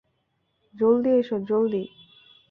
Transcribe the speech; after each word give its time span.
জলদি 0.75 1.11
এসো, 1.19 1.35
জলদি। 1.49 1.83